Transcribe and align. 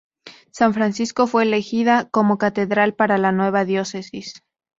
San 0.49 0.73
Francisco 0.73 1.27
fue 1.27 1.43
elegida 1.43 2.09
como 2.09 2.39
catedral 2.39 2.95
para 2.95 3.19
la 3.19 3.31
nueva 3.31 3.65
diócesis. 3.65 4.41